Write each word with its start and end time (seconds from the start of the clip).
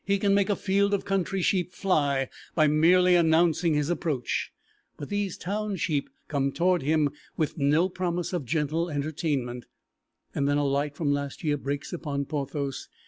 He 0.03 0.17
can 0.17 0.33
make 0.33 0.49
a 0.49 0.55
field 0.55 0.95
of 0.95 1.05
country 1.05 1.43
sheep 1.43 1.71
fly 1.71 2.27
by 2.55 2.65
merely 2.65 3.13
announcing 3.15 3.75
his 3.75 3.91
approach, 3.91 4.51
but 4.97 5.09
these 5.09 5.37
town 5.37 5.75
sheep 5.75 6.09
come 6.27 6.51
toward 6.51 6.81
him 6.81 7.11
with 7.37 7.55
no 7.59 7.87
promise 7.87 8.33
of 8.33 8.43
gentle 8.43 8.89
entertainment, 8.89 9.67
and 10.33 10.49
then 10.49 10.57
a 10.57 10.65
light 10.65 10.95
from 10.95 11.11
last 11.13 11.43
year 11.43 11.55
breaks 11.55 11.93
upon 11.93 12.25
Porthos. 12.25 12.89